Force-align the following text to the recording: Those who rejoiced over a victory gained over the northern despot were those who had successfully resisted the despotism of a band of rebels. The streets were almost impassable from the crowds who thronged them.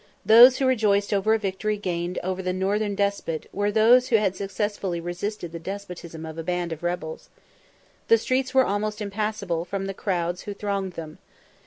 Those 0.25 0.57
who 0.57 0.65
rejoiced 0.65 1.13
over 1.13 1.35
a 1.35 1.37
victory 1.37 1.77
gained 1.77 2.17
over 2.23 2.41
the 2.41 2.53
northern 2.53 2.95
despot 2.95 3.45
were 3.53 3.71
those 3.71 4.07
who 4.07 4.15
had 4.15 4.35
successfully 4.35 4.99
resisted 4.99 5.51
the 5.51 5.59
despotism 5.59 6.25
of 6.25 6.39
a 6.39 6.43
band 6.43 6.71
of 6.73 6.81
rebels. 6.81 7.29
The 8.07 8.17
streets 8.17 8.51
were 8.51 8.65
almost 8.65 8.99
impassable 8.99 9.63
from 9.63 9.85
the 9.85 9.93
crowds 9.93 10.41
who 10.41 10.55
thronged 10.55 10.93
them. 10.93 11.19